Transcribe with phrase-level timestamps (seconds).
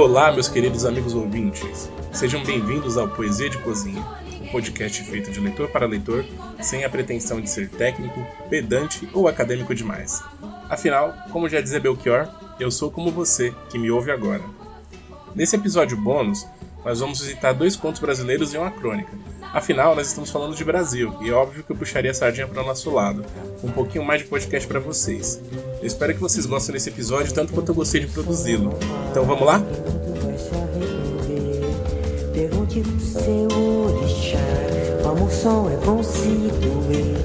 [0.00, 1.90] Olá, meus queridos amigos ouvintes.
[2.12, 4.00] Sejam bem-vindos ao Poesia de Cozinha,
[4.40, 6.24] um podcast feito de leitor para leitor,
[6.60, 10.22] sem a pretensão de ser técnico, pedante ou acadêmico demais.
[10.70, 12.28] Afinal, como já dizia Belchior,
[12.60, 14.44] eu sou como você, que me ouve agora.
[15.34, 16.46] Nesse episódio bônus,
[16.84, 19.10] nós vamos visitar dois contos brasileiros e uma crônica.
[19.52, 22.62] Afinal, nós estamos falando de Brasil, e é óbvio que eu puxaria a sardinha para
[22.62, 23.24] o nosso lado,
[23.62, 25.40] um pouquinho mais de podcast para vocês.
[25.80, 28.72] Eu espero que vocês gostem desse episódio tanto quanto eu gostei de produzi-lo.
[29.10, 29.62] Então vamos lá?
[32.32, 34.38] Pergunte seu orixá.
[35.04, 37.17] O é bom se doer.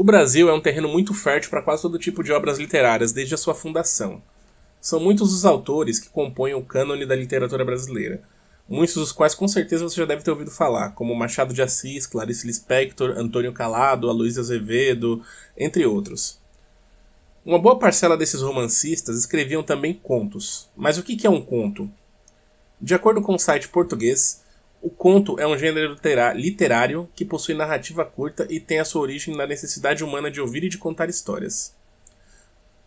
[0.00, 3.34] O Brasil é um terreno muito fértil para quase todo tipo de obras literárias desde
[3.34, 4.22] a sua fundação.
[4.80, 8.22] São muitos os autores que compõem o cânone da literatura brasileira,
[8.68, 12.06] muitos dos quais com certeza você já deve ter ouvido falar, como Machado de Assis,
[12.06, 15.20] Clarice Lispector, Antônio Calado, Aloysio Azevedo,
[15.56, 16.38] entre outros.
[17.44, 20.70] Uma boa parcela desses romancistas escreviam também contos.
[20.76, 21.90] Mas o que é um conto?
[22.80, 24.44] De acordo com o site português,
[24.80, 25.96] o conto é um gênero
[26.34, 30.64] literário que possui narrativa curta e tem a sua origem na necessidade humana de ouvir
[30.64, 31.74] e de contar histórias.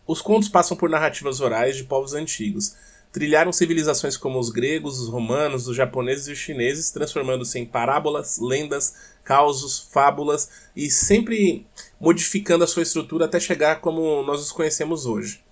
[0.07, 2.75] Os contos passam por narrativas orais de povos antigos.
[3.11, 8.39] Trilharam civilizações como os gregos, os romanos, os japoneses e os chineses, transformando-se em parábolas,
[8.39, 11.67] lendas, causos, fábulas e sempre
[11.99, 15.43] modificando a sua estrutura até chegar como nós os conhecemos hoje.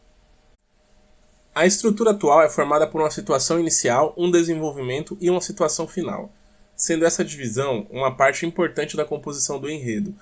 [1.54, 6.32] A estrutura atual é formada por uma situação inicial, um desenvolvimento e uma situação final,
[6.76, 10.14] sendo essa divisão uma parte importante da composição do enredo,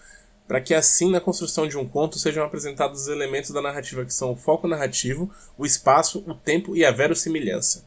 [0.47, 4.13] para que assim na construção de um conto sejam apresentados os elementos da narrativa que
[4.13, 7.83] são o foco narrativo, o espaço, o tempo e a verossimilhança.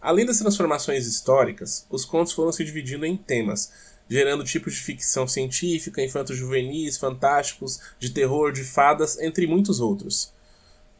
[0.00, 3.72] Além das transformações históricas, os contos foram se dividindo em temas,
[4.08, 10.32] gerando tipos de ficção científica, infanto-juvenis, fantásticos, de terror, de fadas, entre muitos outros.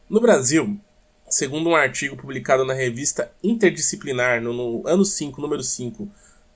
[0.09, 0.79] No Brasil,
[1.31, 6.07] segundo um artigo publicado na revista Interdisciplinar no, no ano 5, número 5,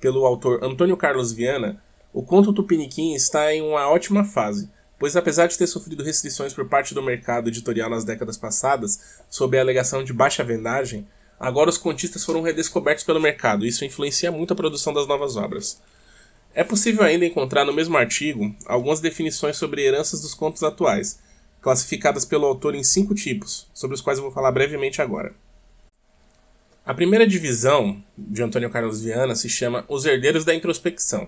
[0.01, 1.81] pelo autor Antônio Carlos Viana,
[2.13, 4.69] o conto tupiniquim está em uma ótima fase,
[4.99, 9.57] pois apesar de ter sofrido restrições por parte do mercado editorial nas décadas passadas, sob
[9.57, 11.07] a alegação de baixa vendagem,
[11.39, 15.37] agora os contistas foram redescobertos pelo mercado e isso influencia muito a produção das novas
[15.37, 15.81] obras.
[16.53, 21.19] É possível ainda encontrar no mesmo artigo algumas definições sobre heranças dos contos atuais,
[21.65, 25.33] classificadas pelo autor em cinco tipos, sobre os quais eu vou falar brevemente agora.
[26.85, 31.27] A primeira divisão de Antônio Carlos Viana se chama Os Herdeiros da Introspecção.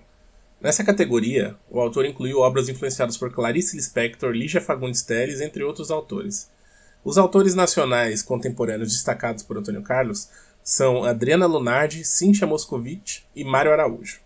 [0.61, 5.89] Nessa categoria, o autor incluiu obras influenciadas por Clarice Lispector, Lígia Fagundes Telles, entre outros
[5.89, 6.51] autores.
[7.03, 10.29] Os autores nacionais contemporâneos destacados por Antônio Carlos
[10.63, 14.19] são Adriana Lunardi, Cíntia Moscovitch e Mário Araújo.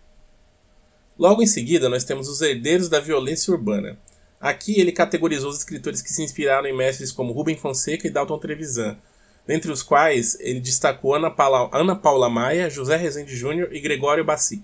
[1.17, 3.97] Logo em seguida, nós temos Os Herdeiros da Violência Urbana.
[4.41, 8.39] Aqui ele categorizou os escritores que se inspiraram em mestres como Rubem Fonseca e Dalton
[8.39, 8.97] Trevisan,
[9.45, 14.25] dentre os quais ele destacou Ana Paula, Ana Paula Maia, José Rezende Júnior e Gregório
[14.25, 14.63] Bassi.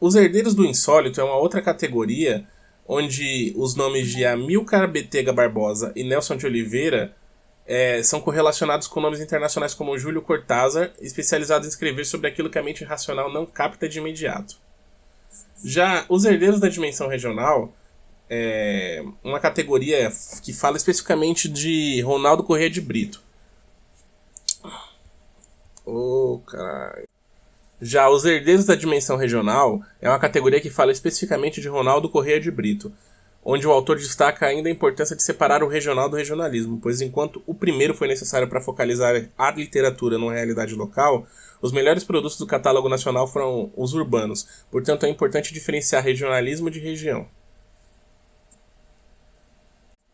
[0.00, 2.48] Os Herdeiros do Insólito é uma outra categoria
[2.86, 7.14] onde os nomes de Amilcar Betega Barbosa e Nelson de Oliveira
[7.66, 12.58] é, são correlacionados com nomes internacionais como Júlio Cortázar, especializados em escrever sobre aquilo que
[12.58, 14.63] a mente racional não capta de imediato.
[15.64, 17.72] Já os herdeiros da dimensão regional
[18.28, 20.12] é uma categoria
[20.42, 23.22] que fala especificamente de Ronaldo Corrêa de Brito.
[25.86, 27.08] Oh, caralho.
[27.80, 32.38] Já os herdeiros da dimensão regional é uma categoria que fala especificamente de Ronaldo Corrêa
[32.38, 32.92] de Brito.
[33.44, 37.42] onde o autor destaca ainda a importância de separar o regional do regionalismo, pois enquanto
[37.46, 41.26] o primeiro foi necessário para focalizar a literatura numa realidade local,
[41.64, 46.78] os melhores produtos do catálogo nacional foram os urbanos, portanto é importante diferenciar regionalismo de
[46.78, 47.26] região.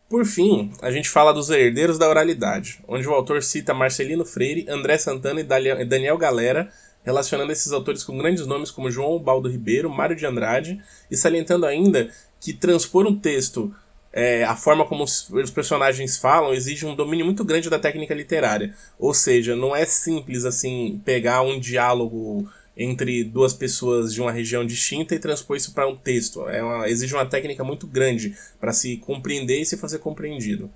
[0.07, 4.65] Por fim, a gente fala dos herdeiros da oralidade, onde o autor cita Marcelino Freire,
[4.69, 6.71] André Santana e Daniel Galera,
[7.03, 10.81] relacionando esses autores com grandes nomes como João Baldo Ribeiro, Mário de Andrade,
[11.11, 12.09] e salientando ainda
[12.39, 13.75] que transpor um texto,
[14.13, 18.13] é, a forma como os, os, personagens falam, exige um domínio muito grande da técnica
[18.13, 18.73] literária.
[18.99, 24.65] Ou seja, não é simples assim pegar um diálogo entre duas pessoas de uma região
[24.65, 26.47] distinta e transpor isso para um texto.
[26.47, 30.69] É uma, exige uma técnica muito grande para se compreender e se fazer compreendido.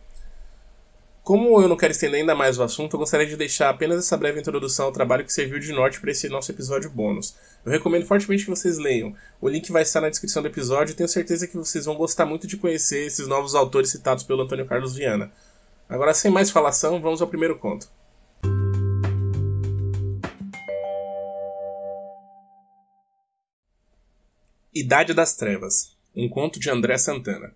[1.26, 4.16] Como eu não quero estender ainda mais o assunto, eu gostaria de deixar apenas essa
[4.16, 7.36] breve introdução ao trabalho que serviu de norte para esse nosso episódio bônus.
[7.66, 9.12] Eu recomendo fortemente que vocês leiam.
[9.42, 12.28] O link vai estar na descrição do episódio e tenho certeza que vocês vão gostar
[12.28, 15.32] muito de conhecer esses novos autores citados pelo Antônio Carlos Viana.
[15.90, 17.90] Agora, sem mais falação, vamos ao primeiro conto.
[24.72, 27.52] Idade das Trevas um conto de André Santana.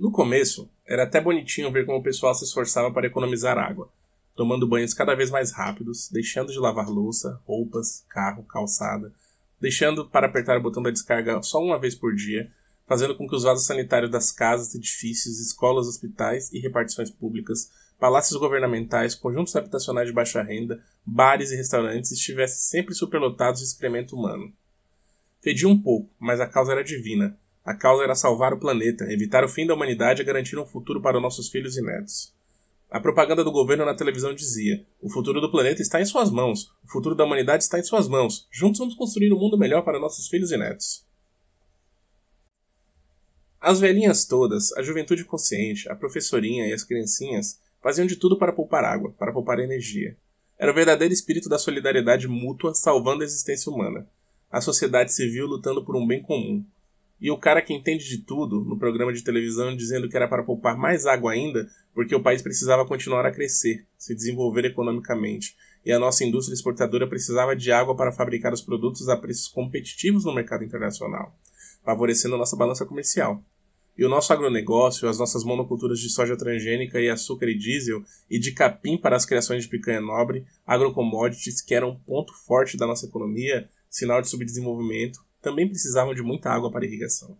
[0.00, 3.92] No começo, era até bonitinho ver como o pessoal se esforçava para economizar água,
[4.34, 9.12] tomando banhos cada vez mais rápidos, deixando de lavar louça, roupas, carro, calçada,
[9.60, 12.50] deixando para apertar o botão da descarga só uma vez por dia,
[12.86, 18.40] fazendo com que os vasos sanitários das casas, edifícios, escolas, hospitais e repartições públicas, palácios
[18.40, 24.50] governamentais, conjuntos habitacionais de baixa renda, bares e restaurantes estivessem sempre superlotados de excremento humano.
[25.42, 29.44] Fedia um pouco, mas a causa era divina, a causa era salvar o planeta, evitar
[29.44, 32.32] o fim da humanidade e garantir um futuro para nossos filhos e netos.
[32.90, 36.72] A propaganda do governo na televisão dizia: O futuro do planeta está em suas mãos,
[36.84, 38.48] o futuro da humanidade está em suas mãos.
[38.50, 41.04] Juntos vamos construir um mundo melhor para nossos filhos e netos.
[43.60, 48.52] As velhinhas todas, a juventude consciente, a professorinha e as criancinhas faziam de tudo para
[48.52, 50.16] poupar água, para poupar energia.
[50.58, 54.08] Era o verdadeiro espírito da solidariedade mútua salvando a existência humana.
[54.50, 56.64] A sociedade civil lutando por um bem comum,
[57.20, 60.42] e o cara que entende de tudo no programa de televisão dizendo que era para
[60.42, 65.92] poupar mais água ainda, porque o país precisava continuar a crescer, se desenvolver economicamente, e
[65.92, 70.34] a nossa indústria exportadora precisava de água para fabricar os produtos a preços competitivos no
[70.34, 71.34] mercado internacional,
[71.84, 73.44] favorecendo a nossa balança comercial.
[73.98, 78.38] E o nosso agronegócio, as nossas monoculturas de soja transgênica e açúcar e diesel, e
[78.38, 82.86] de capim para as criações de picanha nobre, agrocommodities, que eram um ponto forte da
[82.86, 87.36] nossa economia, sinal de subdesenvolvimento, também precisavam de muita água para irrigação.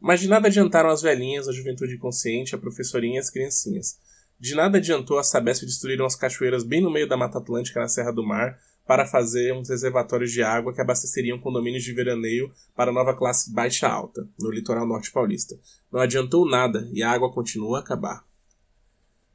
[0.00, 3.98] Mas de nada adiantaram as velhinhas, a juventude consciente, a professorinha e as criancinhas.
[4.38, 7.88] De nada adiantou a Sabesp destruíram as cachoeiras bem no meio da Mata Atlântica na
[7.88, 12.90] Serra do Mar para fazer uns reservatórios de água que abasteceriam condomínios de veraneio para
[12.90, 15.58] a nova classe baixa-alta, no litoral norte paulista.
[15.90, 18.24] Não adiantou nada e a água continuou a acabar.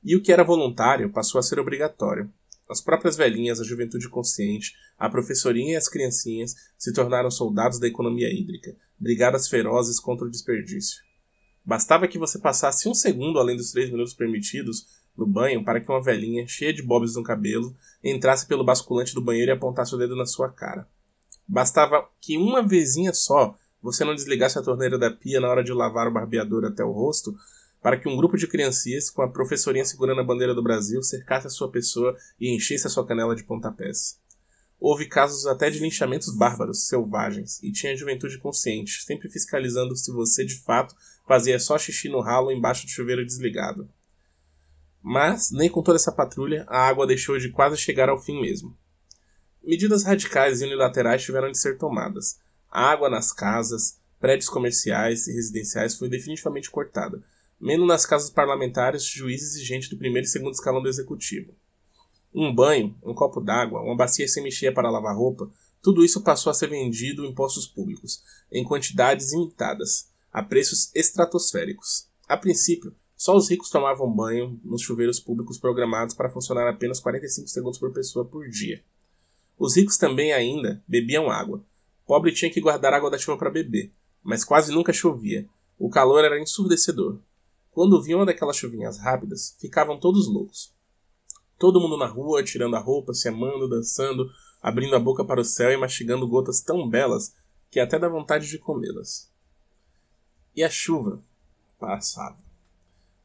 [0.04, 2.32] E o que era voluntário passou a ser obrigatório.
[2.70, 7.88] As próprias velhinhas, a juventude consciente, a professorinha e as criancinhas se tornaram soldados da
[7.88, 11.04] economia hídrica, brigadas ferozes contra o desperdício.
[11.64, 15.92] Bastava que você passasse um segundo além dos três minutos permitidos no banho para que
[15.92, 19.98] uma velhinha, cheia de bobs no cabelo, entrasse pelo basculante do banheiro e apontasse o
[19.98, 20.88] dedo na sua cara.
[21.48, 25.74] Bastava que uma vezinha só você não desligasse a torneira da pia na hora de
[25.74, 27.36] lavar o barbeador até o rosto
[27.82, 31.48] para que um grupo de criancias, com a professorinha segurando a bandeira do Brasil, cercasse
[31.48, 34.20] a sua pessoa e enchesse a sua canela de pontapés.
[34.80, 40.12] Houve casos até de linchamentos bárbaros, selvagens, e tinha a juventude consciente, sempre fiscalizando se
[40.12, 40.96] você de fato
[41.28, 43.90] fazia só xixi no ralo embaixo do chuveiro desligado.
[45.02, 48.78] Mas, nem com toda essa patrulha, a água deixou de quase chegar ao fim mesmo.
[49.64, 52.40] Medidas radicais e unilaterais tiveram de ser tomadas.
[52.70, 57.24] A água nas casas, prédios comerciais e residenciais foi definitivamente cortada,
[57.62, 61.54] menos nas casas parlamentares, juízes e gente do primeiro e segundo escalão do executivo.
[62.34, 65.52] Um banho, um copo d'água, uma bacia semi-cheia para lavar roupa,
[65.82, 72.08] tudo isso passou a ser vendido em postos públicos, em quantidades imitadas, a preços estratosféricos.
[72.28, 77.48] A princípio, só os ricos tomavam banho nos chuveiros públicos programados para funcionar apenas 45
[77.48, 78.84] segundos por pessoa por dia.
[79.58, 81.64] Os ricos também ainda bebiam água.
[82.08, 83.92] Pobre tinha que guardar água da chuva para beber,
[84.24, 85.48] mas quase nunca chovia.
[85.78, 87.20] O calor era ensurdecedor.
[87.72, 90.74] Quando vinham uma daquelas chuvinhas rápidas, ficavam todos loucos.
[91.58, 94.30] Todo mundo na rua, tirando a roupa, se amando, dançando,
[94.62, 97.34] abrindo a boca para o céu e mastigando gotas tão belas
[97.70, 99.32] que até dá vontade de comê-las.
[100.54, 101.24] E a chuva
[101.80, 102.38] passava.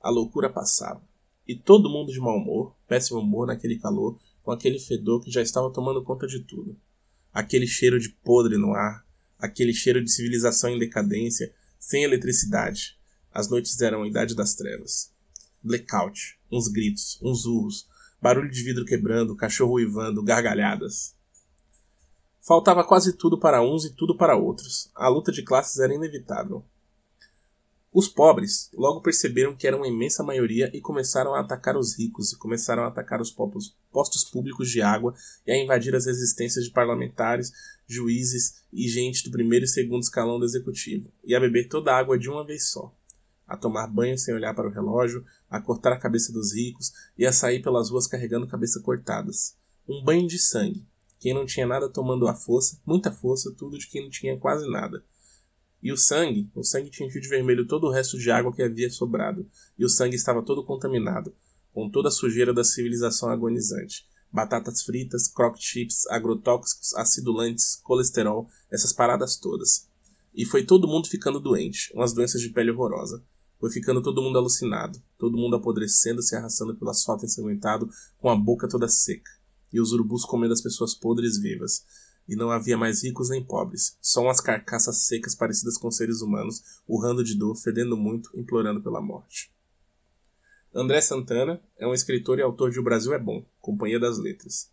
[0.01, 1.03] A loucura passava.
[1.47, 5.43] E todo mundo de mau humor, péssimo humor naquele calor, com aquele fedor que já
[5.43, 6.77] estava tomando conta de tudo.
[7.33, 9.05] Aquele cheiro de podre no ar,
[9.39, 12.96] aquele cheiro de civilização em decadência, sem eletricidade.
[13.37, 15.13] As noites eram a idade das trevas.
[15.63, 17.87] Blackout, uns gritos, uns urros,
[18.19, 21.15] barulho de vidro quebrando, cachorro uivando, gargalhadas.
[22.41, 24.91] Faltava quase tudo para uns e tudo para outros.
[24.95, 26.65] A luta de classes era inevitável.
[27.93, 32.33] Os pobres logo perceberam que eram uma imensa maioria e começaram a atacar os ricos,
[32.33, 35.15] e começaram a atacar os postos públicos de água
[35.47, 37.53] e a invadir as resistências de parlamentares,
[37.87, 41.99] juízes e gente do primeiro e segundo escalão do executivo, e a beber toda a
[41.99, 42.95] água de uma vez só,
[43.47, 47.25] a tomar banho sem olhar para o relógio, a cortar a cabeça dos ricos e
[47.25, 49.57] a sair pelas ruas carregando cabeça cortadas.
[49.89, 50.85] Um banho de sangue.
[51.19, 54.69] Quem não tinha nada tomando a força, muita força, tudo de quem não tinha quase
[54.69, 55.03] nada.
[55.83, 58.91] E o sangue, o sangue tingiu de vermelho todo o resto de água que havia
[58.91, 59.49] sobrado,
[59.79, 61.33] e o sangue estava todo contaminado,
[61.73, 64.05] com toda a sujeira da civilização agonizante.
[64.33, 69.89] Batatas fritas, crock chips, agrotóxicos, acidulantes, colesterol, essas paradas todas.
[70.35, 73.25] E foi todo mundo ficando doente, umas doenças de pele horrorosa.
[73.59, 78.37] Foi ficando todo mundo alucinado, todo mundo apodrecendo, se arrastando pelo asfalto ensanguentado, com a
[78.37, 79.31] boca toda seca,
[79.73, 81.85] e os urubus comendo as pessoas podres vivas
[82.29, 86.81] e não havia mais ricos nem pobres, só umas carcaças secas parecidas com seres humanos,
[86.87, 89.53] urrando de dor, fedendo muito, implorando pela morte.
[90.75, 94.71] André Santana é um escritor e autor de O Brasil é Bom, Companhia das Letras.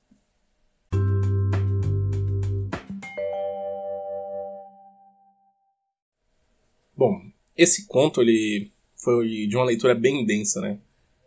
[6.95, 7.21] Bom,
[7.55, 8.72] esse conto ele
[9.03, 10.79] foi de uma leitura bem densa, né?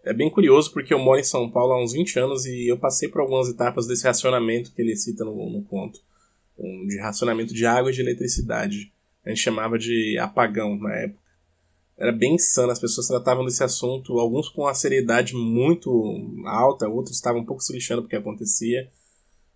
[0.05, 2.79] É bem curioso porque eu moro em São Paulo há uns 20 anos e eu
[2.79, 6.01] passei por algumas etapas desse racionamento que ele cita no, no conto
[6.59, 8.93] um, de racionamento de água e de eletricidade.
[9.25, 11.21] A gente chamava de apagão na época.
[11.99, 15.91] Era bem insano, as pessoas tratavam desse assunto, alguns com uma seriedade muito
[16.45, 18.89] alta, outros estavam um pouco se lixando porque acontecia.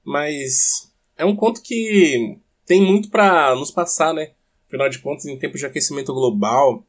[0.02, 4.32] Mas é um conto que tem muito para nos passar, né?
[4.66, 6.84] Afinal de contas, em tempos de aquecimento global,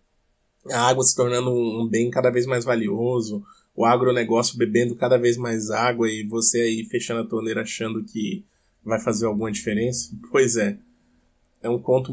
[0.70, 3.44] a água se tornando um bem cada vez mais valioso,
[3.76, 8.44] o agronegócio bebendo cada vez mais água e você aí fechando a torneira achando que
[8.84, 10.12] vai fazer alguma diferença?
[10.32, 10.78] Pois é.
[11.64, 12.12] É um conto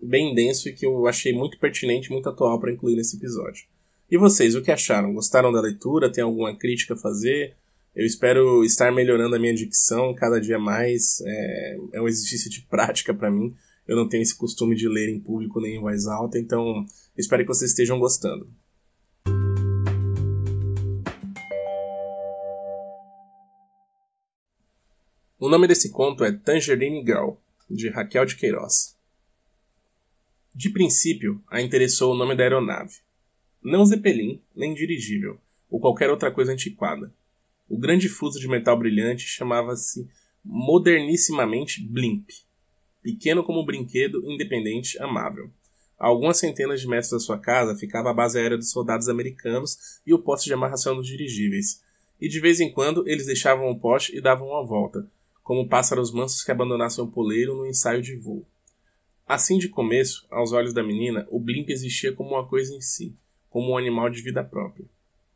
[0.00, 3.66] bem denso e que eu achei muito pertinente, muito atual para incluir nesse episódio.
[4.10, 5.12] E vocês, o que acharam?
[5.12, 6.10] Gostaram da leitura?
[6.10, 7.54] Tem alguma crítica a fazer?
[7.94, 11.20] Eu espero estar melhorando a minha dicção cada dia mais.
[11.24, 13.54] É, é um exercício de prática para mim.
[13.86, 16.84] Eu não tenho esse costume de ler em público nem em voz alta, então
[17.16, 18.48] espero que vocês estejam gostando.
[25.38, 27.30] O nome desse conto é Tangerine Girl,
[27.68, 28.94] de Raquel de Queiroz.
[30.54, 32.96] De princípio, a interessou o nome da aeronave.
[33.62, 37.12] Não Zeppelin, nem dirigível, ou qualquer outra coisa antiquada.
[37.68, 40.06] O grande fuso de metal brilhante chamava-se
[40.44, 42.28] modernissimamente Blimp.
[43.02, 45.50] Pequeno como um brinquedo, independente, amável.
[45.98, 50.00] A algumas centenas de metros da sua casa ficava a base aérea dos soldados americanos
[50.06, 51.82] e o poste de amarração dos dirigíveis.
[52.20, 55.06] E de vez em quando eles deixavam o poste e davam uma volta,
[55.42, 58.46] como pássaros mansos que abandonassem o poleiro no ensaio de voo.
[59.26, 63.14] Assim de começo, aos olhos da menina, o blimp existia como uma coisa em si,
[63.48, 64.86] como um animal de vida própria.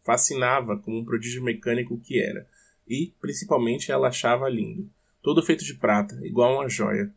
[0.03, 2.47] Fascinava como um prodígio mecânico que era,
[2.89, 4.91] e, principalmente, ela achava lindo,
[5.23, 7.13] todo feito de prata, igual a uma joia,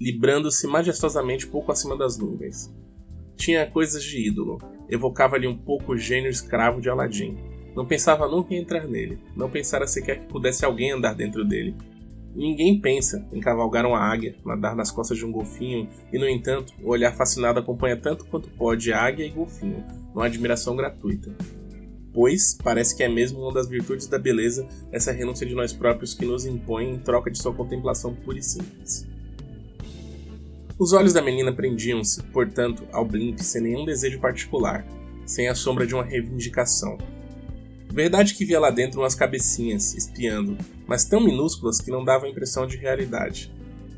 [0.00, 2.72] librando-se majestosamente pouco acima das nuvens.
[3.36, 4.58] Tinha coisas de ídolo,
[4.88, 7.36] evocava-lhe um pouco o gênio escravo de Aladim.
[7.74, 11.74] Não pensava nunca em entrar nele, não pensara sequer que pudesse alguém andar dentro dele,
[12.34, 16.74] Ninguém pensa em cavalgar uma águia, nadar nas costas de um golfinho, e no entanto,
[16.82, 21.32] o olhar fascinado acompanha tanto quanto pode águia e golfinho, numa admiração gratuita.
[22.12, 26.12] Pois parece que é mesmo uma das virtudes da beleza essa renúncia de nós próprios
[26.12, 29.06] que nos impõe em troca de sua contemplação pura e simples.
[30.78, 34.84] Os olhos da menina prendiam-se, portanto, ao blimp sem nenhum desejo particular,
[35.24, 36.98] sem a sombra de uma reivindicação,
[37.94, 42.66] Verdade que via lá dentro umas cabecinhas espiando, mas tão minúsculas que não davam impressão
[42.66, 43.52] de realidade.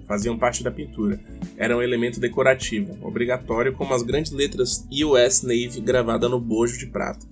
[0.07, 1.19] Faziam parte da pintura.
[1.57, 6.89] Eram um elemento decorativo, obrigatório como as grandes letras US Navy gravada no bojo de
[6.89, 7.27] prata.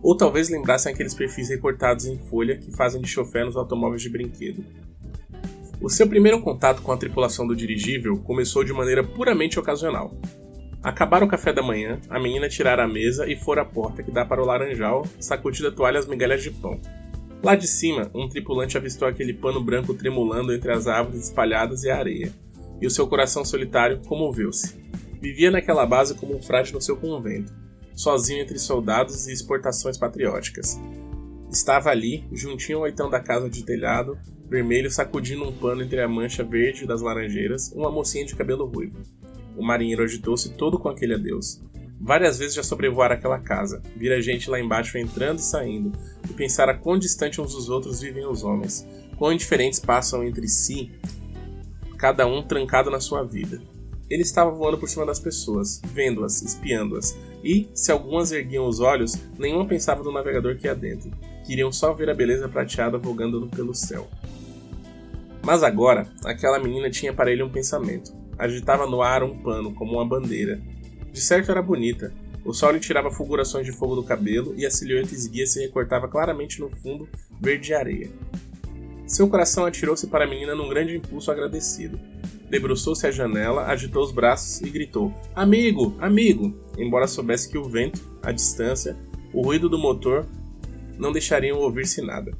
[0.00, 4.08] Ou talvez lembrassem aqueles perfis recortados em folha que fazem de chofé nos automóveis de
[4.08, 4.64] brinquedo.
[5.80, 10.12] O seu primeiro contato com a tripulação do dirigível começou de maneira puramente ocasional.
[10.82, 14.10] Acabaram o café da manhã, a menina tirara a mesa e fora à porta que
[14.10, 16.80] dá para o laranjal, sacudindo a toalha as migalhas de pão.
[17.44, 21.90] Lá de cima, um tripulante avistou aquele pano branco tremulando entre as árvores espalhadas e
[21.90, 22.32] a areia,
[22.80, 24.74] e o seu coração solitário comoveu-se.
[25.20, 27.52] Vivia naquela base como um frade no seu convento,
[27.94, 30.80] sozinho entre soldados e exportações patrióticas.
[31.50, 36.08] Estava ali, juntinho ao oitão da casa de telhado, vermelho sacudindo um pano entre a
[36.08, 38.98] mancha verde das laranjeiras, uma mocinha de cabelo ruivo.
[39.56, 41.60] o marinheiro agitou-se todo com aquele adeus.
[42.00, 45.92] Várias vezes já sobrevoara aquela casa, vira gente lá embaixo entrando e saindo,
[46.30, 48.86] e pensara quão distante uns dos outros vivem os homens,
[49.16, 50.92] quão indiferentes passam entre si,
[51.98, 53.60] cada um trancado na sua vida.
[54.08, 59.16] Ele estava voando por cima das pessoas, vendo-as, espiando-as, e, se algumas erguiam os olhos,
[59.36, 61.10] nenhuma pensava no navegador que ia dentro.
[61.48, 64.06] Queriam só ver a beleza prateada vogando pelo céu.
[65.42, 68.14] Mas agora, aquela menina tinha para ele um pensamento.
[68.38, 70.60] Agitava no ar um pano, como uma bandeira.
[71.10, 72.12] De certo era bonita.
[72.44, 76.06] O sol lhe tirava fulgurações de fogo do cabelo e a silhueta esguia se recortava
[76.06, 77.08] claramente no fundo
[77.40, 78.10] verde de areia.
[79.06, 81.98] Seu coração atirou-se para a menina num grande impulso agradecido
[82.48, 85.94] debruçou-se à janela, agitou os braços e gritou: Amigo!
[85.98, 86.54] Amigo!
[86.76, 88.96] Embora soubesse que o vento, a distância,
[89.32, 90.26] o ruído do motor
[90.98, 92.32] não deixariam ouvir-se nada.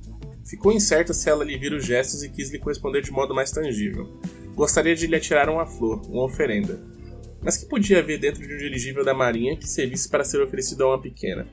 [0.44, 3.51] Ficou incerta se ela lhe vira os gestos e quis lhe corresponder de modo mais
[3.51, 4.09] tangível.
[4.55, 6.81] Gostaria de lhe atirar uma flor, uma oferenda.
[7.42, 10.85] Mas que podia haver dentro de um dirigível da marinha que servisse para ser oferecido
[10.85, 11.47] a uma pequena?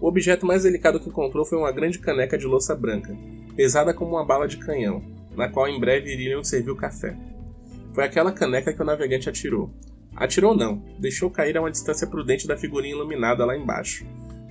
[0.00, 3.16] O objeto mais delicado que encontrou foi uma grande caneca de louça branca,
[3.56, 5.02] pesada como uma bala de canhão,
[5.36, 7.16] na qual em breve iriam servir o café.
[7.94, 9.70] Foi aquela caneca que o navegante atirou.
[10.16, 14.04] Atirou não, deixou cair a uma distância prudente da figurinha iluminada lá embaixo.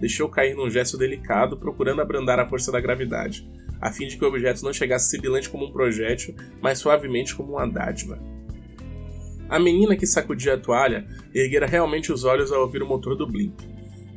[0.03, 4.25] Deixou cair num gesto delicado, procurando abrandar a força da gravidade, a fim de que
[4.25, 8.19] o objeto não chegasse sibilante como um projétil, mas suavemente como uma dádiva.
[9.47, 13.25] A menina que sacudia a toalha erguera realmente os olhos ao ouvir o motor do
[13.25, 13.57] blimp.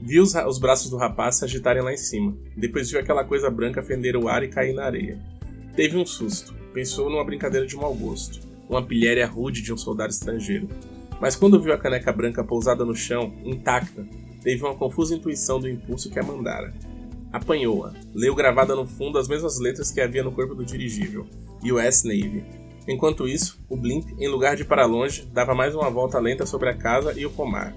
[0.02, 2.36] Viu os, os braços do rapaz se agitarem lá em cima.
[2.56, 5.20] Depois viu aquela coisa branca fender o ar e cair na areia.
[5.76, 6.52] Teve um susto.
[6.74, 10.68] Pensou numa brincadeira de mau gosto uma pilhéria rude de um soldado estrangeiro.
[11.20, 14.04] Mas quando viu a caneca branca pousada no chão, intacta,
[14.46, 16.72] teve uma confusa intuição do impulso que a mandara.
[17.32, 21.26] Apanhou-a, leu gravada no fundo as mesmas letras que havia no corpo do dirigível,
[21.64, 22.44] US Navy.
[22.86, 26.46] Enquanto isso, o blimp, em lugar de ir para longe, dava mais uma volta lenta
[26.46, 27.74] sobre a casa e o pomar.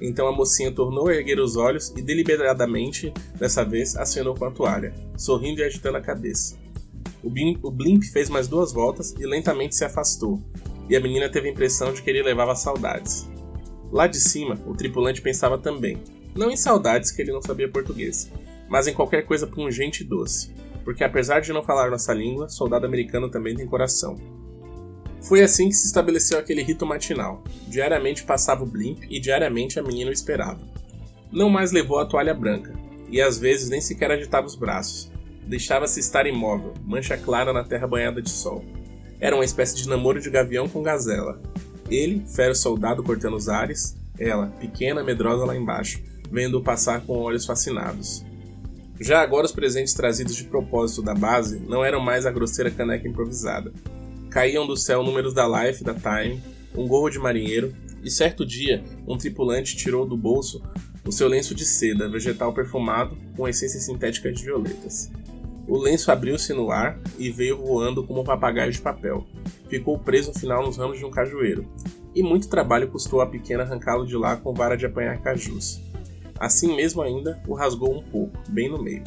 [0.00, 4.50] Então a mocinha tornou a erguer os olhos e deliberadamente, dessa vez, acionou com a
[4.50, 6.58] toalha, sorrindo e agitando a cabeça.
[7.22, 10.42] O blimp, o blimp fez mais duas voltas e lentamente se afastou,
[10.88, 13.30] e a menina teve a impressão de que ele levava saudades.
[13.92, 15.98] Lá de cima, o tripulante pensava também,
[16.34, 18.30] não em saudades que ele não sabia português,
[18.68, 20.52] mas em qualquer coisa pungente e doce,
[20.84, 24.16] porque apesar de não falar nossa língua, soldado americano também tem coração.
[25.22, 27.44] Foi assim que se estabeleceu aquele rito matinal.
[27.68, 30.60] Diariamente passava o blimp e diariamente a menina o esperava.
[31.30, 32.72] Não mais levou a toalha branca,
[33.10, 35.12] e às vezes nem sequer agitava os braços,
[35.46, 38.64] deixava-se estar imóvel, mancha clara na terra banhada de sol.
[39.20, 41.40] Era uma espécie de namoro de gavião com gazela.
[41.90, 46.00] Ele, fero soldado cortando os ares, ela, pequena, medrosa lá embaixo,
[46.30, 48.24] vendo-o passar com olhos fascinados.
[49.00, 53.08] Já agora os presentes trazidos de propósito da base não eram mais a grosseira caneca
[53.08, 53.72] improvisada.
[54.28, 56.40] Caíam do céu números da Life, da Time,
[56.74, 60.62] um gorro de marinheiro, e certo dia um tripulante tirou do bolso
[61.04, 65.10] o seu lenço de seda, vegetal perfumado, com essência sintética de violetas.
[65.66, 69.26] O lenço abriu-se no ar e veio voando como um papagaio de papel.
[69.68, 71.66] Ficou preso no final nos ramos de um cajueiro,
[72.14, 75.80] e muito trabalho custou à pequena arrancá-lo de lá com vara de apanhar cajus.
[76.38, 79.04] Assim mesmo ainda, o rasgou um pouco, bem no meio.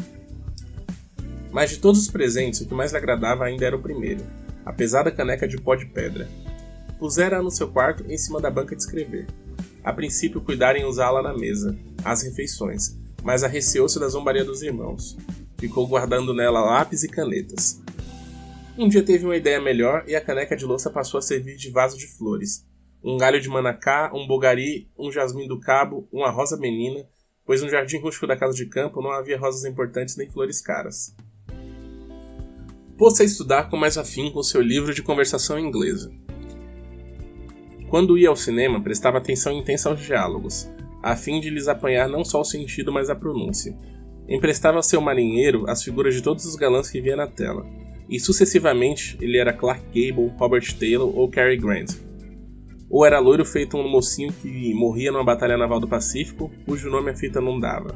[1.51, 4.23] Mas de todos os presentes, o que mais lhe agradava ainda era o primeiro,
[4.65, 6.29] a pesada caneca de pó de pedra.
[6.97, 9.27] Pusera-a no seu quarto em cima da banca de escrever.
[9.83, 15.17] A princípio cuidara em usá-la na mesa, às refeições, mas arreceou-se da zombaria dos irmãos.
[15.63, 17.81] Ficou guardando nela lápis e canetas.
[18.77, 21.71] Um dia teve uma ideia melhor e a caneca de louça passou a servir de
[21.71, 22.67] vaso de flores.
[23.01, 27.07] Um galho de manacá, um bogari, um jasmim do cabo, uma rosa menina,
[27.45, 31.15] pois no jardim rústico da casa de campo não havia rosas importantes nem flores caras.
[32.97, 36.11] Pôs-se a estudar com mais afinco seu livro de conversação inglesa.
[37.89, 40.69] Quando ia ao cinema, prestava atenção intensa aos diálogos,
[41.01, 43.73] a fim de lhes apanhar não só o sentido, mas a pronúncia.
[44.27, 47.65] Emprestava ao seu marinheiro as figuras de todos os galãs que via na tela,
[48.09, 51.95] e sucessivamente ele era Clark Gable, Robert Taylor ou Cary Grant.
[52.89, 57.09] Ou era loiro feito um mocinho que morria numa batalha naval do Pacífico, cujo nome
[57.09, 57.95] a fita não dava.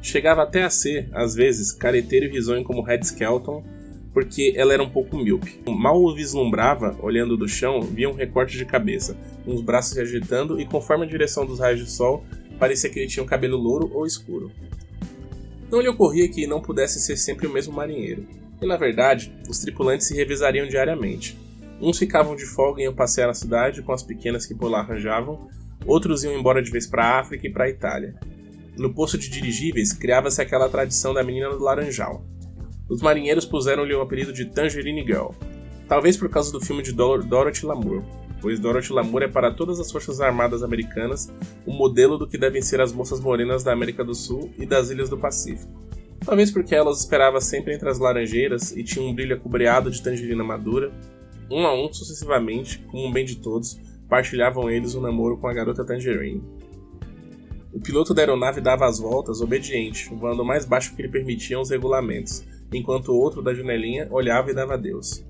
[0.00, 3.64] Chegava até a ser, às vezes, careteiro e risonho como Red Skelton,
[4.12, 5.60] porque ela era um pouco míope.
[5.66, 10.60] Mal o vislumbrava, olhando do chão, via um recorte de cabeça, uns braços se agitando
[10.60, 12.24] e, conforme a direção dos raios de sol,
[12.58, 14.50] parecia que ele tinha um cabelo louro ou escuro.
[15.70, 18.26] Não lhe ocorria que não pudesse ser sempre o mesmo marinheiro,
[18.62, 21.36] e na verdade, os tripulantes se revezariam diariamente.
[21.80, 24.80] Uns ficavam de folga e iam passear na cidade com as pequenas que por lá
[24.80, 25.48] arranjavam,
[25.84, 28.14] outros iam embora de vez para a África e para a Itália.
[28.76, 32.24] No posto de dirigíveis criava-se aquela tradição da menina do laranjal.
[32.88, 35.30] Os marinheiros puseram-lhe o apelido de Tangerine Girl,
[35.88, 38.02] talvez por causa do filme de Dor Dorothy Lamour.
[38.40, 41.32] Pois Dorothy Lamour é para todas as forças armadas americanas
[41.64, 44.90] o modelo do que devem ser as moças morenas da América do Sul e das
[44.90, 45.72] ilhas do Pacífico.
[46.24, 50.02] Talvez porque ela os esperava sempre entre as laranjeiras e tinha um brilho acobreado de
[50.02, 50.92] tangerina madura,
[51.50, 55.46] um a um sucessivamente, como um bem de todos, partilhavam eles o um namoro com
[55.46, 56.42] a garota Tangerine.
[57.72, 61.70] O piloto da aeronave dava as voltas, obediente, voando mais baixo que lhe permitiam os
[61.70, 65.24] regulamentos, enquanto o outro da janelinha olhava e dava adeus.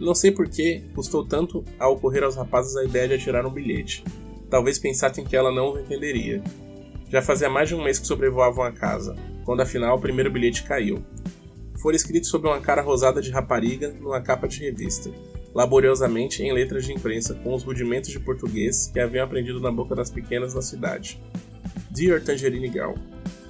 [0.00, 3.52] Não sei por que custou tanto a ocorrer aos rapazes a ideia de atirar um
[3.52, 4.02] bilhete.
[4.48, 6.42] Talvez pensassem que ela não os entenderia.
[7.10, 10.62] Já fazia mais de um mês que sobrevoavam a casa, quando afinal o primeiro bilhete
[10.62, 11.04] caiu.
[11.82, 15.10] Fora escrito sobre uma cara rosada de rapariga numa capa de revista,
[15.54, 19.94] laboriosamente em letras de imprensa com os rudimentos de português que haviam aprendido na boca
[19.94, 21.20] das pequenas da cidade.
[21.90, 22.94] Dear Tangerine Girl,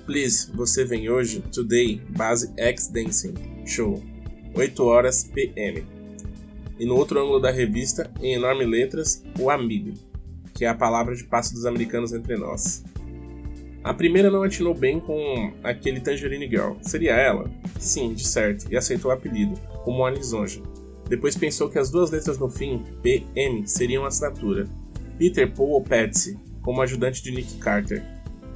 [0.04, 3.34] please, você vem hoje, today, base X Dancing,
[3.66, 4.02] show,
[4.54, 5.99] 8 horas PM.
[6.80, 9.92] E no outro ângulo da revista, em enormes letras, o amigo,
[10.54, 12.82] que é a palavra de passe dos americanos entre nós.
[13.84, 16.72] A primeira não atinou bem com aquele Tangerine Girl.
[16.80, 17.50] Seria ela?
[17.78, 20.62] Sim, de certo, e aceitou o apelido, como uma lisonja.
[21.06, 24.66] Depois pensou que as duas letras no fim, PM, seriam assinatura.
[25.18, 28.02] Peter, Paul ou Patsy, como ajudante de Nick Carter.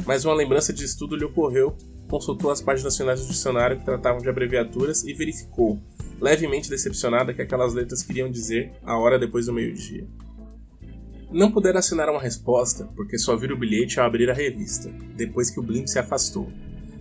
[0.07, 1.77] Mas uma lembrança de estudo lhe ocorreu,
[2.09, 5.81] consultou as páginas finais do dicionário que tratavam de abreviaturas e verificou,
[6.21, 10.07] levemente decepcionada, que aquelas letras queriam dizer a hora depois do meio-dia.
[11.31, 15.51] Não pudera assinar uma resposta, porque só vira o bilhete ao abrir a revista, depois
[15.51, 16.49] que o Blimp se afastou,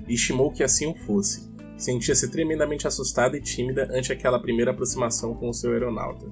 [0.08, 5.34] e estimou que assim o fosse, Sentia-se tremendamente assustada e tímida ante aquela primeira aproximação
[5.34, 6.26] com o seu aeronauta.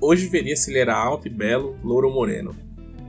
[0.00, 2.54] Hoje veria se ele era alto e belo, louro ou moreno.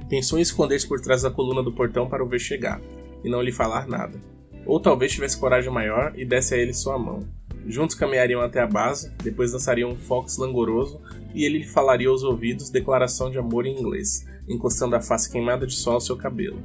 [0.10, 2.82] Pensou em esconder-se por trás da coluna do portão para o ver chegar,
[3.24, 4.20] e não lhe falar nada.
[4.66, 7.28] Ou talvez tivesse coragem maior e desse a ele sua mão.
[7.68, 11.02] Juntos caminhariam até a base, depois dançariam um fox langoroso
[11.34, 15.66] e ele lhe falaria aos ouvidos declaração de amor em inglês, encostando a face queimada
[15.66, 16.62] de sol ao seu cabelo.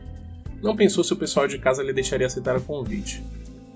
[0.63, 3.23] Não pensou se o pessoal de casa lhe deixaria aceitar o convite.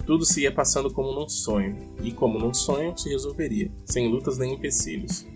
[0.07, 4.37] Tudo se ia passando como num sonho, e como num sonho se resolveria, sem lutas
[4.37, 5.27] nem empecilhos.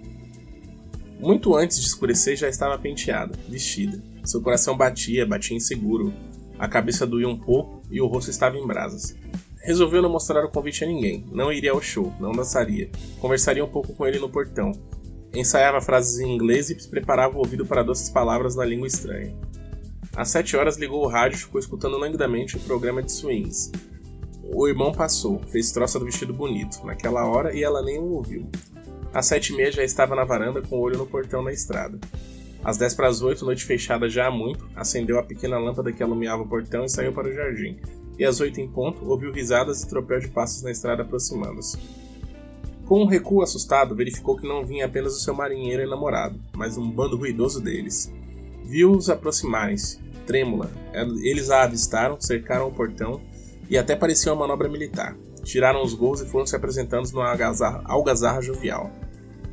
[1.18, 4.00] Muito antes de escurecer já estava penteada, vestida.
[4.24, 6.12] Seu coração batia, batia inseguro.
[6.58, 9.16] A cabeça doía um pouco e o rosto estava em brasas.
[9.62, 12.90] Resolveu não mostrar o convite a ninguém, não iria ao show, não dançaria.
[13.20, 14.72] Conversaria um pouco com ele no portão.
[15.34, 19.36] Ensaiava frases em inglês e preparava o ouvido para doces palavras na língua estranha.
[20.16, 23.70] Às sete horas ligou o rádio e ficou escutando languidamente o programa de swings,
[24.50, 28.48] o irmão passou, fez troça do vestido bonito, naquela hora, e ela nem o ouviu.
[29.12, 31.98] Às sete e meia já estava na varanda com o olho no portão da estrada.
[32.68, 36.02] Às dez para as oito, noite fechada já há muito, acendeu a pequena lâmpada que
[36.02, 37.78] alumiava o portão e saiu para o jardim.
[38.18, 41.78] E às oito em ponto, ouviu risadas e tropel de passos na estrada aproximando-se.
[42.84, 46.76] Com um recuo assustado, verificou que não vinha apenas o seu marinheiro e namorado, mas
[46.76, 48.12] um bando ruidoso deles.
[48.66, 50.70] Viu-os aproximarem-se, trêmula.
[50.92, 53.18] Eles a avistaram, cercaram o portão
[53.70, 55.16] e até parecia uma manobra militar.
[55.42, 58.92] Tiraram os gols e foram se apresentando numa algazarra, algazarra jovial.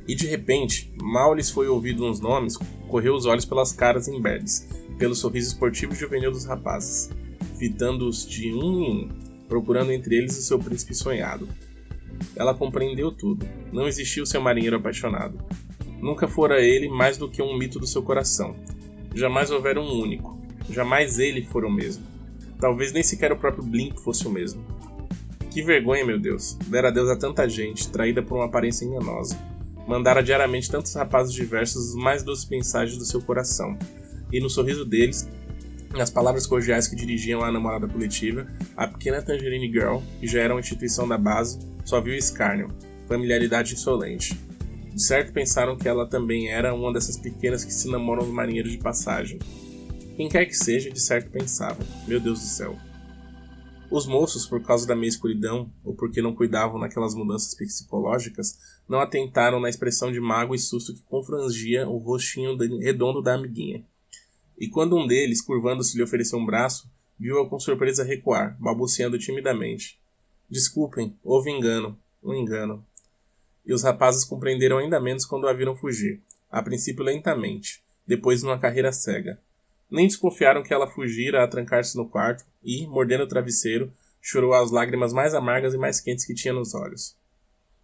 [0.08, 4.68] E de repente, mal lhes foi ouvido uns nomes, correu os olhos pelas caras imberbes,
[4.98, 7.10] pelo sorriso esportivo juvenil dos rapazes,
[7.58, 9.10] fitando-os de um em um,
[9.48, 11.48] procurando entre eles o seu príncipe sonhado.
[12.36, 13.48] Ela compreendeu tudo.
[13.72, 15.40] Não existia o seu marinheiro apaixonado.
[16.02, 18.56] Nunca fora ele mais do que um mito do seu coração.
[19.14, 20.38] Jamais houvera um único.
[20.70, 22.04] Jamais ele fora o mesmo.
[22.60, 24.64] Talvez nem sequer o próprio Blink fosse o mesmo.
[25.52, 26.56] Que vergonha, meu Deus.
[26.68, 29.38] Dera Deus a tanta gente, traída por uma aparência enganosa.
[29.88, 33.78] Mandara diariamente tantos rapazes diversos os mais doces mensagens do seu coração.
[34.32, 35.30] E no sorriso deles,
[35.94, 40.54] nas palavras cordiais que dirigiam à namorada coletiva, a pequena Tangerine Girl, que já era
[40.54, 42.70] uma instituição da base, só viu escárnio,
[43.08, 44.40] familiaridade insolente.
[44.94, 48.72] De certo pensaram que ela também era uma dessas pequenas que se namoram os marinheiros
[48.72, 49.40] de passagem,
[50.16, 52.78] quem quer que seja, de certo pensava: Meu Deus do céu.
[53.96, 59.00] Os moços, por causa da minha escuridão, ou porque não cuidavam naquelas mudanças psicológicas, não
[59.00, 63.86] atentaram na expressão de mágoa e susto que confrangia o rostinho redondo da amiguinha.
[64.60, 69.98] E quando um deles, curvando-se, lhe ofereceu um braço, viu-a com surpresa recuar, balbuciando timidamente.
[70.50, 72.86] Desculpem, houve engano, um engano.
[73.66, 78.60] E os rapazes compreenderam ainda menos quando a viram fugir, a princípio lentamente, depois numa
[78.60, 79.40] carreira cega,
[79.90, 84.72] nem desconfiaram que ela fugira a trancar-se no quarto e, mordendo o travesseiro, chorou as
[84.72, 87.16] lágrimas mais amargas e mais quentes que tinha nos olhos.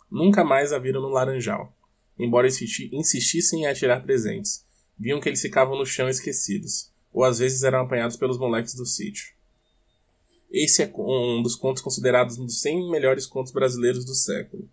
[0.10, 1.74] Nunca mais a viram no laranjal,
[2.18, 4.66] embora insistissem em atirar presentes.
[4.98, 8.86] Viam que eles ficavam no chão esquecidos, ou às vezes eram apanhados pelos moleques do
[8.86, 9.34] sítio.
[10.52, 14.70] Esse é um dos contos considerados um dos 100 melhores contos brasileiros do século.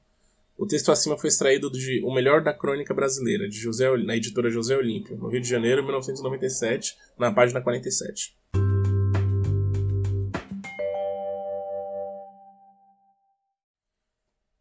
[0.60, 4.50] O texto acima foi extraído de O Melhor da Crônica Brasileira, de José, na editora
[4.50, 8.36] José Olímpio, no Rio de Janeiro, 1997, na página 47.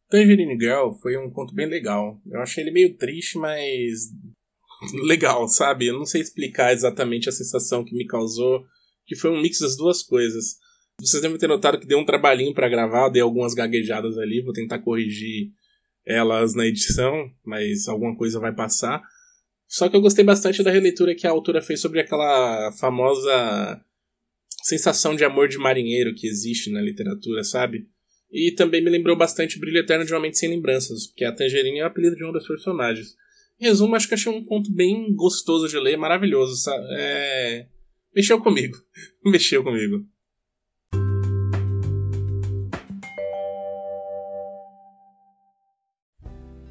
[0.07, 2.21] Tangerine Girl foi um conto bem legal.
[2.27, 4.13] Eu achei ele meio triste, mas
[5.03, 5.87] legal, sabe?
[5.87, 8.63] Eu não sei explicar exatamente a sensação que me causou,
[9.07, 10.57] que foi um mix das duas coisas.
[11.01, 14.53] Vocês devem ter notado que deu um trabalhinho para gravar, dei algumas gaguejadas ali, vou
[14.53, 15.57] tentar corrigir
[16.07, 19.01] elas na edição, mas alguma coisa vai passar.
[19.67, 23.81] Só que eu gostei bastante da releitura que a autora fez sobre aquela famosa
[24.63, 27.87] sensação de amor de marinheiro que existe na literatura, sabe?
[28.31, 31.79] E também me lembrou bastante Brilho Eterno de Uma Mente Sem Lembranças, porque a Tangerine
[31.79, 33.15] é o apelido de um dos personagens.
[33.59, 36.55] Em resumo, acho que achei um conto bem gostoso de ler, maravilhoso.
[36.57, 36.85] Sabe?
[36.91, 37.67] É...
[38.15, 38.77] Mexeu comigo.
[39.25, 40.05] Mexeu comigo.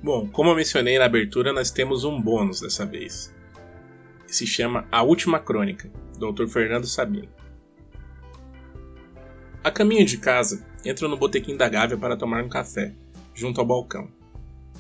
[0.07, 3.35] Bom, como eu mencionei na abertura, nós temos um bônus dessa vez.
[4.25, 5.91] Se chama A Última Crônica,
[6.23, 7.29] autor Fernando Sabino.
[9.65, 12.95] A caminho de casa, entro no botequim da Gávea para tomar um café,
[13.35, 14.09] junto ao balcão.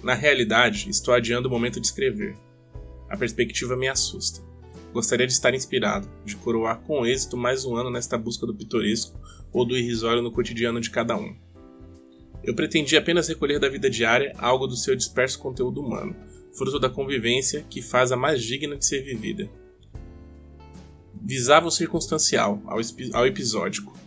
[0.01, 2.37] Na realidade, estou adiando o momento de escrever.
[3.11, 4.41] A perspectiva me assusta.
[4.93, 9.19] Gostaria de estar inspirado, de coroar com êxito mais um ano nesta busca do pitoresco
[9.53, 11.37] ou do irrisório no cotidiano de cada um.
[12.47, 16.15] Eu pretendi apenas recolher da vida diária algo do seu disperso conteúdo humano,
[16.57, 19.51] fruto da convivência que faz a mais digna de ser vivida.
[21.21, 22.79] Visava o circunstancial, ao,
[23.15, 23.99] ao episódico.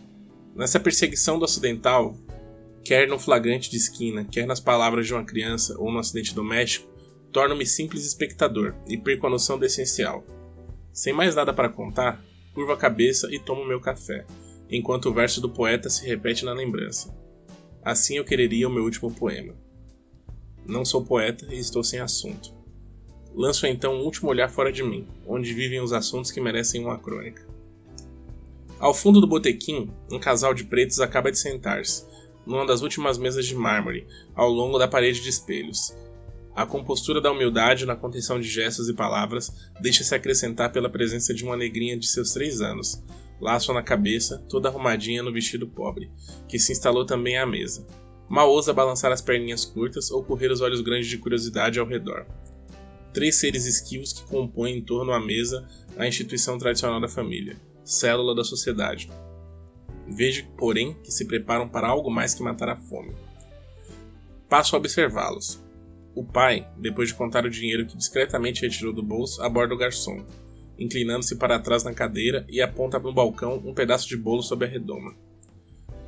[0.56, 2.16] Nessa perseguição do ocidental,
[2.82, 6.88] quer no flagrante de esquina, quer nas palavras de uma criança ou no acidente doméstico,
[7.30, 10.24] torno-me simples espectador e perco a noção do essencial.
[10.94, 12.24] Sem mais nada para contar,
[12.54, 14.24] curvo a cabeça e tomo meu café,
[14.70, 17.14] enquanto o verso do poeta se repete na lembrança.
[17.82, 19.54] Assim eu quereria o meu último poema.
[20.66, 22.54] Não sou poeta e estou sem assunto.
[23.34, 26.98] Lanço então um último olhar fora de mim, onde vivem os assuntos que merecem uma
[26.98, 27.48] crônica.
[28.78, 32.04] Ao fundo do botequim, um casal de pretos acaba de sentar-se,
[32.46, 35.94] numa das últimas mesas de mármore, ao longo da parede de espelhos.
[36.54, 41.44] A compostura da humildade na contenção de gestos e palavras deixa-se acrescentar pela presença de
[41.44, 43.02] uma negrinha de seus três anos,
[43.40, 46.10] laço na cabeça, toda arrumadinha no vestido pobre,
[46.48, 47.86] que se instalou também à mesa.
[48.28, 52.26] Mal ousa balançar as perninhas curtas ou correr os olhos grandes de curiosidade ao redor.
[53.12, 55.66] Três seres esquivos que compõem em torno à mesa
[55.98, 59.10] a instituição tradicional da família, célula da sociedade.
[60.06, 63.14] Vejo, porém, que se preparam para algo mais que matar a fome.
[64.48, 65.60] Passo a observá-los.
[66.14, 70.24] O pai, depois de contar o dinheiro que discretamente retirou do bolso, aborda o garçom,
[70.80, 74.68] inclinando-se para trás na cadeira e aponta no balcão um pedaço de bolo sob a
[74.68, 75.14] redoma.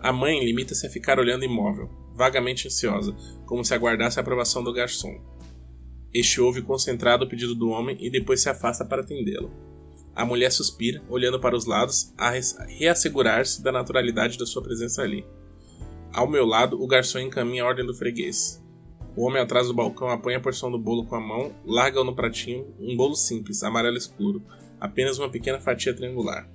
[0.00, 3.14] A mãe limita-se a ficar olhando imóvel, vagamente ansiosa,
[3.46, 5.20] como se aguardasse a aprovação do garçom.
[6.12, 9.50] Este ouve concentrado o pedido do homem e depois se afasta para atendê-lo.
[10.14, 12.32] A mulher suspira, olhando para os lados, a
[12.66, 15.24] reassegurar-se da naturalidade da sua presença ali.
[16.12, 18.62] Ao meu lado, o garçom encaminha a ordem do freguês.
[19.16, 22.14] O homem atrás do balcão apanha a porção do bolo com a mão, larga-o no
[22.14, 24.42] pratinho, um bolo simples, amarelo escuro,
[24.83, 26.51] apenas uma pequena fatia triangular.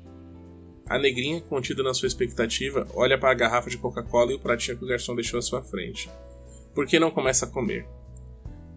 [0.86, 4.78] A negrinha, contida na sua expectativa, olha para a garrafa de Coca-Cola e o pratinho
[4.78, 6.10] que o garçom deixou à sua frente.
[6.76, 7.88] Por que não começa a comer?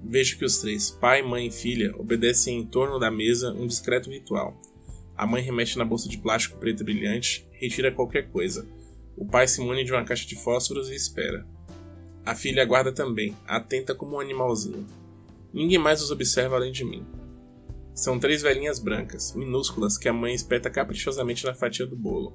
[0.04, 4.08] Vejo que os três, pai, mãe e filha, obedecem em torno da mesa um discreto
[4.08, 4.56] ritual.
[5.16, 8.64] A mãe remexe na bolsa de plástico preto brilhante, retira qualquer coisa.
[9.16, 11.44] O pai se mune de uma caixa de fósforos e espera.
[12.24, 14.86] A filha aguarda também, atenta como um animalzinho.
[15.52, 17.04] Ninguém mais os observa além de mim.
[18.00, 22.32] São três velhinhas brancas, minúsculas, que a mãe espeta caprichosamente na fatia do bolo.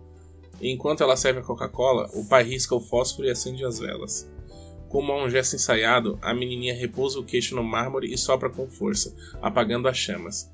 [0.61, 4.31] E enquanto ela serve a Coca-Cola, o pai risca o fósforo e acende as velas.
[4.89, 8.69] Como a um gesto ensaiado, a menininha repousa o queixo no mármore e sopra com
[8.69, 10.51] força, apagando as chamas.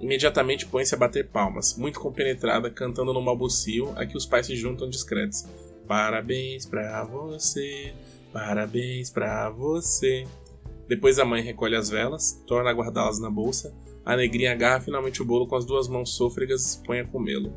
[0.00, 4.56] Imediatamente põe-se a bater palmas, muito compenetrada, cantando no balbucio a que os pais se
[4.56, 5.44] juntam discretos.
[5.86, 7.92] Parabéns pra você,
[8.32, 10.26] parabéns pra você.
[10.88, 15.20] Depois a mãe recolhe as velas, torna a guardá-las na bolsa a negrinha agarra finalmente
[15.20, 17.52] o bolo com as duas mãos sôfregas e põe a comê-lo.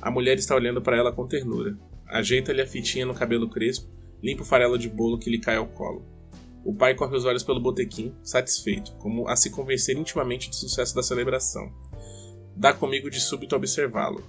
[0.00, 1.76] A mulher está olhando para ela com ternura.
[2.06, 3.90] Ajeita-lhe a fitinha no cabelo crespo,
[4.22, 6.06] limpa o farelo de bolo que lhe cai ao colo.
[6.64, 10.94] O pai corre os olhos pelo botequim, satisfeito, como a se convencer intimamente do sucesso
[10.94, 11.68] da celebração.
[12.54, 14.22] Dá comigo de súbito observá-lo.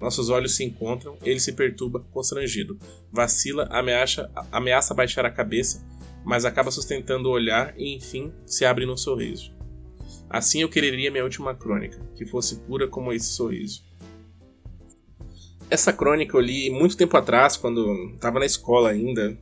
[0.00, 2.78] Nossos olhos se encontram, ele se perturba, constrangido.
[3.10, 5.84] Vacila, ameaça, ameaça baixar a cabeça,
[6.24, 9.52] mas acaba sustentando o olhar e, enfim, se abre num sorriso.
[10.32, 13.84] Assim eu quereria minha última crônica, que fosse pura como esse sorriso.
[15.68, 19.38] Essa crônica eu li muito tempo atrás, quando estava na escola ainda.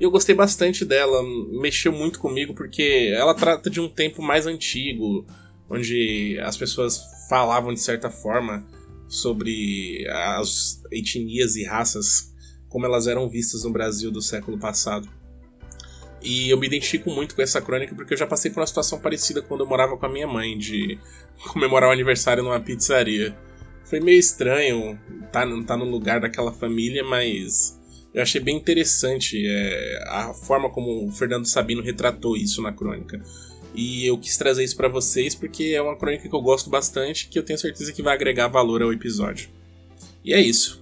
[0.00, 1.22] E eu gostei bastante dela,
[1.60, 5.26] mexeu muito comigo porque ela trata de um tempo mais antigo,
[5.68, 8.66] onde as pessoas falavam de certa forma
[9.08, 12.34] sobre as etnias e raças
[12.70, 15.06] como elas eram vistas no Brasil do século passado.
[16.22, 19.00] E eu me identifico muito com essa crônica porque eu já passei por uma situação
[19.00, 20.98] parecida quando eu morava com a minha mãe, de
[21.52, 23.36] comemorar o aniversário numa pizzaria.
[23.84, 24.98] Foi meio estranho
[25.32, 27.80] tá, tá no lugar daquela família, mas
[28.12, 33.20] eu achei bem interessante é, a forma como o Fernando Sabino retratou isso na crônica.
[33.74, 37.28] E eu quis trazer isso para vocês porque é uma crônica que eu gosto bastante,
[37.28, 39.48] que eu tenho certeza que vai agregar valor ao episódio.
[40.24, 40.79] E é isso.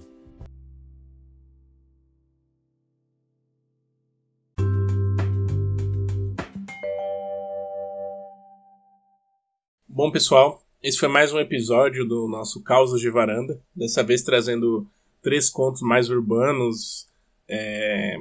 [10.09, 13.61] Bom, pessoal, esse foi mais um episódio do nosso Causas de Varanda.
[13.75, 14.87] Dessa vez trazendo
[15.21, 17.07] três contos mais urbanos,
[17.47, 18.17] é,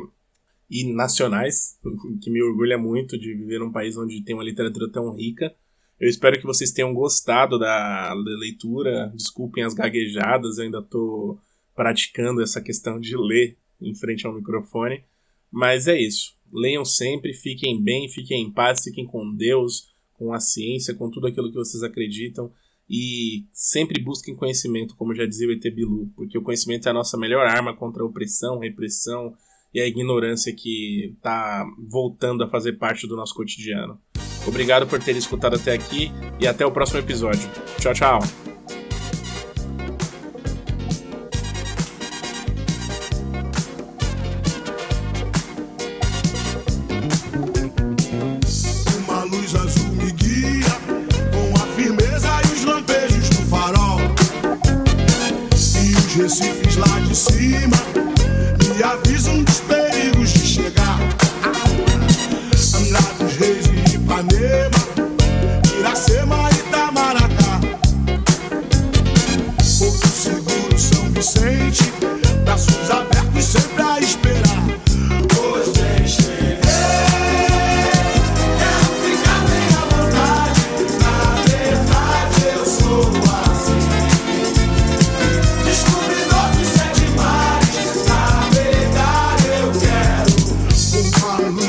[0.68, 1.78] e nacionais,
[2.20, 5.54] que me orgulha muito de viver num país onde tem uma literatura tão rica.
[5.98, 9.10] Eu espero que vocês tenham gostado da, leitura.
[9.14, 11.40] Desculpem as gaguejadas, eu ainda estou
[11.74, 15.02] praticando essa questão de ler em frente ao microfone.
[15.50, 16.36] Mas é isso.
[16.52, 21.26] Leiam sempre, fiquem bem, fiquem em paz, fiquem com Deus, com a ciência, com tudo
[21.26, 22.50] aquilo que vocês acreditam.
[22.90, 26.94] E sempre busquem conhecimento, como já dizia o ET Bilu, porque o conhecimento é a
[26.94, 29.34] nossa melhor arma contra a opressão, repressão
[29.74, 34.00] e a ignorância que está voltando a fazer parte do nosso cotidiano.
[34.46, 37.48] Obrigado por ter escutado até aqui e até o próximo episódio.
[37.78, 38.47] Tchau, tchau!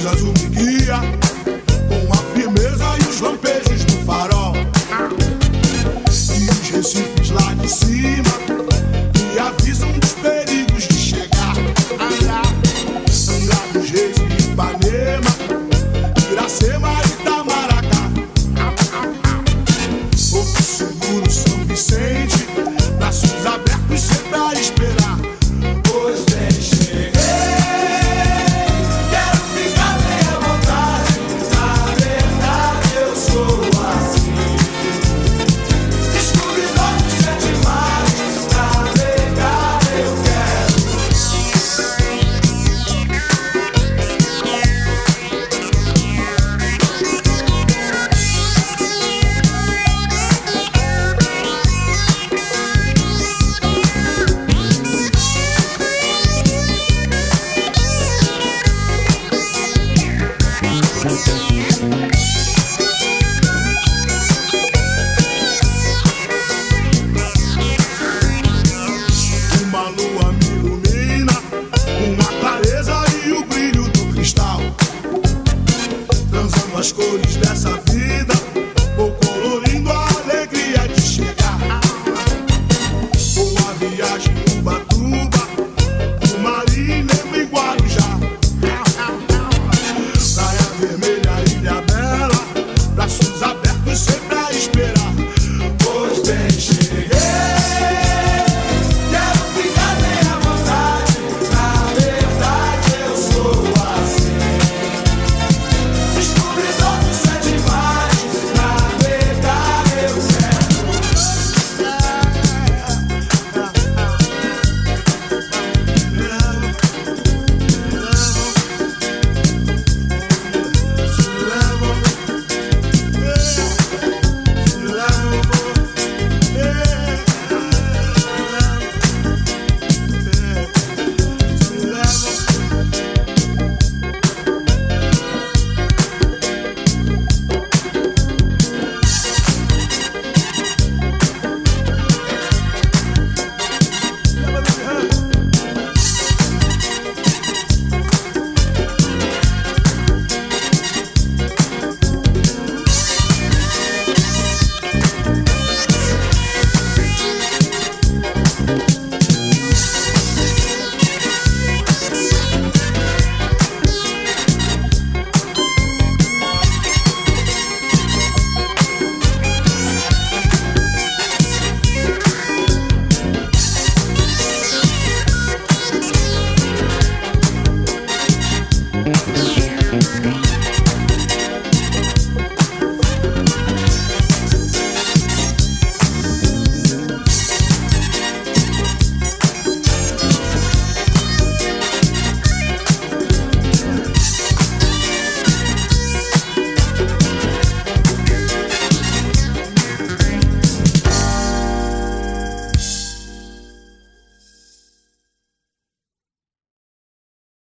[0.09, 0.58] Chajou miki